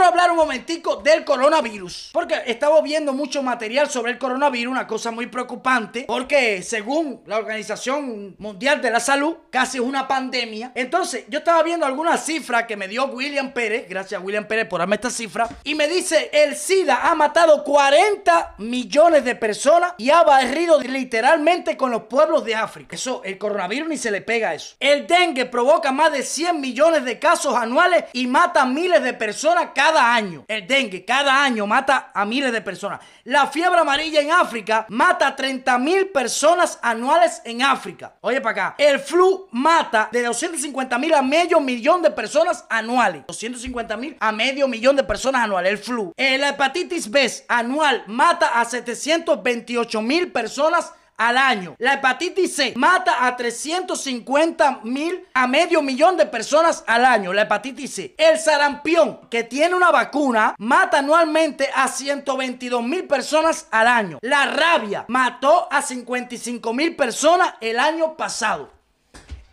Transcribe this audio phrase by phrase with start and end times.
[0.00, 2.08] quiero hablar un momentico del coronavirus.
[2.14, 6.04] Porque estamos viendo mucho material sobre el coronavirus, una cosa muy preocupante.
[6.06, 10.72] Porque según la Organización Mundial de la Salud, casi es una pandemia.
[10.74, 13.90] Entonces, yo estaba viendo algunas cifras que me dio William Pérez.
[13.90, 15.46] Gracias a William Pérez por darme esta cifra.
[15.64, 21.76] Y me dice, el SIDA ha matado 40 millones de personas y ha barrido literalmente
[21.76, 22.96] con los pueblos de África.
[22.96, 24.76] Eso, el coronavirus ni se le pega a eso.
[24.80, 29.72] El dengue provoca más de 100 millones de casos anuales y mata miles de personas
[29.74, 30.44] cada año.
[30.48, 33.00] El dengue cada año mata a miles de personas.
[33.24, 38.14] La fiebre amarilla en África mata a 30 mil personas anuales en África.
[38.20, 38.74] Oye para acá.
[38.78, 43.24] El flu mata de 250 mil a medio millón de personas anuales.
[43.26, 45.72] 250 mil a medio millón de personas anuales.
[45.72, 46.12] El flu.
[46.16, 51.76] La hepatitis B anual mata a 728 mil personas al año.
[51.78, 57.34] La hepatitis C mata a 350 mil a medio millón de personas al año.
[57.34, 58.14] La hepatitis C.
[58.16, 64.18] El sarampión, que tiene una vacuna, mata anualmente a 122 mil personas al año.
[64.22, 68.70] La rabia mató a 55 mil personas el año pasado.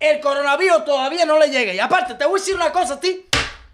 [0.00, 1.72] El coronavirus todavía no le llega.
[1.72, 3.24] Y aparte, te voy a decir una cosa a ti.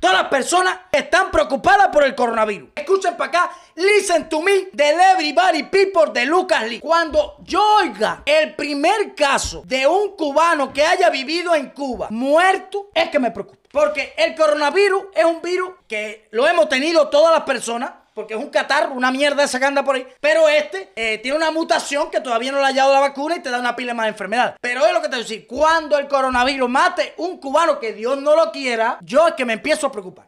[0.00, 2.70] Todas las personas están preocupadas por el coronavirus.
[2.76, 3.50] Escuchen para acá.
[3.74, 6.78] Listen to me del Everybody People de Lucas Lee.
[6.78, 12.90] Cuando yo oiga el primer caso de un cubano que haya vivido en Cuba muerto,
[12.94, 13.58] es que me preocupa.
[13.72, 18.40] Porque el coronavirus es un virus que lo hemos tenido todas las personas porque es
[18.40, 20.04] un catarro, una mierda esa que anda por ahí.
[20.18, 23.40] Pero este eh, tiene una mutación que todavía no le ha hallado la vacuna y
[23.40, 24.56] te da una pila más de enfermedad.
[24.60, 27.92] Pero es lo que te voy a decir, cuando el coronavirus mate un cubano que
[27.92, 30.27] Dios no lo quiera, yo es que me empiezo a preocupar.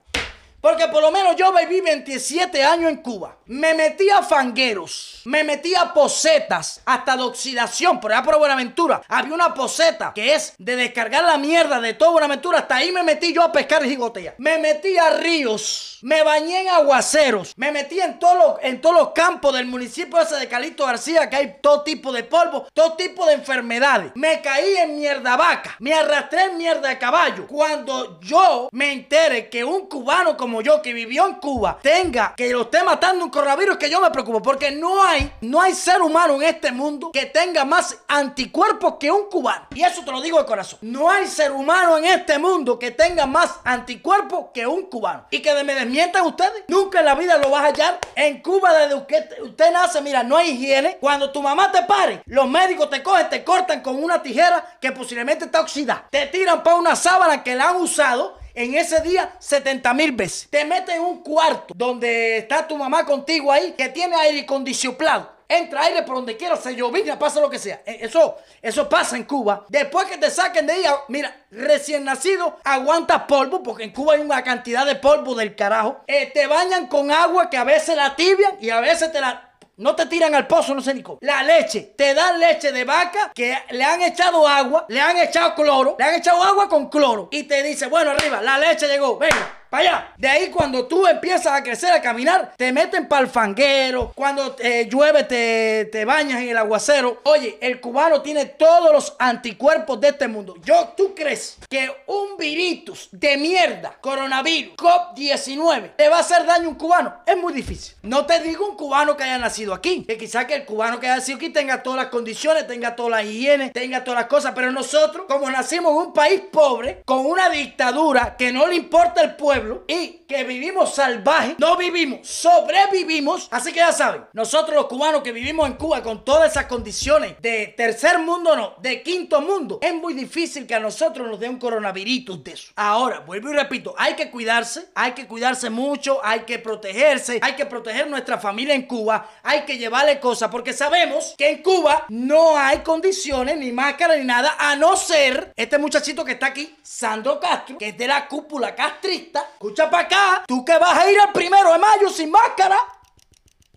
[0.61, 3.37] Porque por lo menos yo viví 27 años en Cuba.
[3.47, 7.99] Me metí a fangueros, me metí a posetas, hasta de oxidación.
[7.99, 12.11] Por allá por Buenaventura había una poseta que es de descargar la mierda de toda
[12.11, 12.59] Buenaventura.
[12.59, 14.35] Hasta ahí me metí yo a pescar gigotea.
[14.37, 18.97] Me metí a ríos, me bañé en aguaceros, me metí en todos los, en todos
[18.97, 22.97] los campos del municipio ese de Calito García, que hay todo tipo de polvo, todo
[22.97, 24.13] tipo de enfermedades.
[24.15, 27.47] Me caí en mierda vaca, me arrastré en mierda de caballo.
[27.47, 32.35] Cuando yo me entere que un cubano como como yo que vivió en Cuba tenga
[32.37, 35.77] que lo esté matando un coronavirus que yo me preocupo porque no hay no hay
[35.77, 39.69] ser humano en este mundo que tenga más anticuerpos que un cubano.
[39.73, 40.81] Y eso te lo digo de corazón.
[40.83, 45.27] No hay ser humano en este mundo que tenga más anticuerpos que un cubano.
[45.31, 46.65] Y que me desmientan ustedes.
[46.67, 48.01] Nunca en la vida lo vas a hallar.
[48.17, 50.99] En Cuba desde que usted nace mira no hay higiene.
[51.01, 54.91] Cuando tu mamá te pare los médicos te cogen te cortan con una tijera que
[54.91, 56.09] posiblemente está oxidada.
[56.11, 60.49] Te tiran para una sábana que la han usado en ese día 70 mil veces.
[60.51, 65.41] Te metes en un cuarto donde está tu mamá contigo ahí que tiene aire acondicionado.
[65.49, 67.83] Entra aire por donde quiera, se llovina, pasa lo que sea.
[67.85, 69.67] E, eso, eso pasa en Cuba.
[69.69, 74.21] Después que te saquen de ahí, mira, recién nacido, aguanta polvo, porque en Cuba hay
[74.21, 76.03] una cantidad de polvo del carajo.
[76.07, 79.50] Eh, te bañan con agua que a veces la tibian y a veces te la
[79.81, 81.19] no te tiran al pozo, no sé ni cómo.
[81.23, 81.95] La leche.
[81.97, 86.05] Te dan leche de vaca que le han echado agua, le han echado cloro, le
[86.05, 87.29] han echado agua con cloro.
[87.31, 89.19] Y te dice, bueno, arriba, la leche llegó.
[89.19, 90.15] Venga para allá.
[90.19, 94.13] De ahí cuando tú empiezas a crecer, a caminar, te meten para el fanguero.
[94.15, 97.21] Cuando eh, llueve te, te, bañas en el aguacero.
[97.25, 100.57] Oye, el cubano tiene todos los anticuerpos de este mundo.
[100.65, 106.67] Yo, ¿tú crees que un virus de mierda, coronavirus, COP19, te va a hacer daño
[106.67, 107.15] a un cubano?
[107.25, 107.95] Es muy difícil.
[108.03, 110.05] No te digo un cubano que haya nacido aquí.
[110.05, 113.11] Que quizás que el cubano que haya nacido aquí tenga todas las condiciones, tenga toda
[113.11, 114.53] la higiene, tenga todas las cosas.
[114.55, 119.23] Pero nosotros, como nacimos en un país pobre, con una dictadura que no le importa
[119.23, 123.49] el pueblo, y que vivimos salvajes, no vivimos, sobrevivimos.
[123.51, 127.37] Así que ya saben, nosotros los cubanos que vivimos en Cuba con todas esas condiciones
[127.41, 131.49] de tercer mundo, no, de quinto mundo, es muy difícil que a nosotros nos dé
[131.49, 132.01] un coronavirus
[132.43, 132.73] de eso.
[132.77, 137.55] Ahora, vuelvo y repito, hay que cuidarse, hay que cuidarse mucho, hay que protegerse, hay
[137.55, 142.07] que proteger nuestra familia en Cuba, hay que llevarle cosas, porque sabemos que en Cuba
[142.09, 146.75] no hay condiciones, ni máscara, ni nada, a no ser este muchachito que está aquí,
[146.83, 151.11] Sandro Castro, que es de la cúpula castrista, Escucha para acá, tú que vas a
[151.11, 152.79] ir al primero de mayo sin máscara.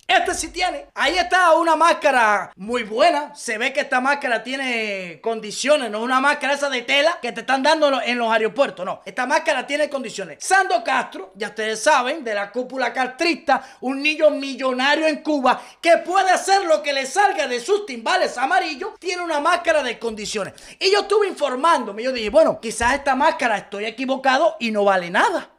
[0.06, 0.88] Este sí tiene.
[0.94, 3.34] Ahí está una máscara muy buena.
[3.34, 5.90] Se ve que esta máscara tiene condiciones.
[5.90, 8.84] No una máscara esa de tela que te están dando en los aeropuertos.
[8.84, 9.00] No.
[9.06, 10.44] Esta máscara tiene condiciones.
[10.44, 15.96] Sando Castro, ya ustedes saben, de la cúpula castrista, un niño millonario en Cuba que
[15.98, 20.52] puede hacer lo que le salga de sus timbales amarillos, tiene una máscara de condiciones.
[20.78, 22.02] Y yo estuve informándome.
[22.02, 25.53] Yo dije, bueno, quizás esta máscara estoy equivocado y no vale nada.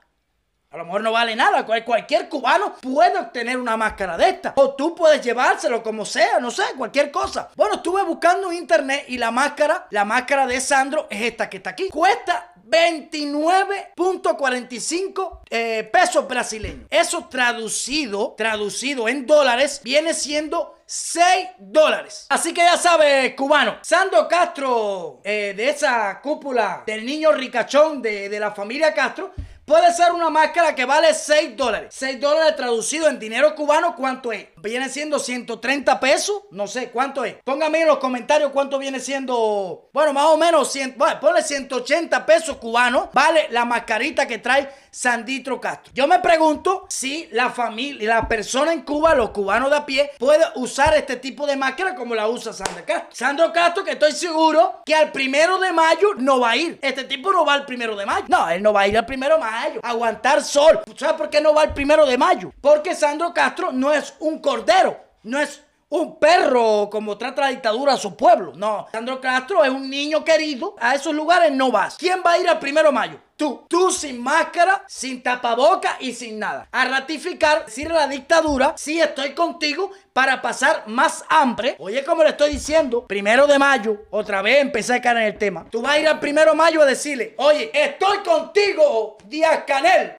[0.76, 1.66] A lo mejor no vale nada.
[1.66, 4.52] Cualquier cubano puede obtener una máscara de esta.
[4.58, 7.48] O tú puedes llevárselo como sea, no sé, cualquier cosa.
[7.56, 11.56] Bueno, estuve buscando en internet y la máscara, la máscara de Sandro es esta que
[11.58, 11.88] está aquí.
[11.88, 16.88] Cuesta 29.45 eh, pesos brasileños.
[16.90, 22.28] Eso traducido, traducido en dólares, viene siendo 6 dólares.
[22.30, 28.30] Así que ya sabes, cubano, Sandro Castro, eh, de esa cúpula del niño ricachón de,
[28.30, 29.34] de la familia Castro,
[29.66, 31.88] Puede ser una máscara que vale 6 dólares.
[31.98, 34.46] 6 dólares traducido en dinero cubano, ¿cuánto es?
[34.58, 36.44] ¿Viene siendo 130 pesos?
[36.52, 37.38] No sé, ¿cuánto es?
[37.44, 39.90] Póngame en los comentarios cuánto viene siendo.
[39.92, 43.10] Bueno, más o menos, 100, bueno, ponle 180 pesos cubanos.
[43.12, 45.92] Vale la mascarita que trae Sanditro Castro.
[45.96, 50.12] Yo me pregunto si la familia, la persona en Cuba, los cubanos de a pie,
[50.20, 53.10] puede usar este tipo de máscara como la usa Sandro Castro.
[53.12, 56.78] Sandro Castro, que estoy seguro que al primero de mayo no va a ir.
[56.82, 58.26] Este tipo no va al primero de mayo.
[58.28, 60.82] No, él no va a ir al primero de mayo aguantar sol.
[60.98, 62.52] ¿Sabes por qué no va el primero de mayo?
[62.62, 65.62] Porque Sandro Castro no es un cordero, no es
[65.96, 68.54] un perro como trata la dictadura a su pueblo.
[68.56, 70.76] No, Sandro Castro es un niño querido.
[70.80, 71.98] A esos lugares no vas.
[71.98, 73.20] ¿Quién va a ir al primero de mayo?
[73.38, 76.70] Tú, tú sin máscara, sin tapaboca y sin nada.
[76.72, 81.76] A ratificar, decirle la dictadura, sí estoy contigo para pasar más hambre.
[81.80, 85.38] Oye, como le estoy diciendo, primero de mayo, otra vez empecé a caer en el
[85.38, 85.66] tema.
[85.70, 90.14] Tú vas a ir al primero de mayo a decirle, oye, estoy contigo, Díaz Canel,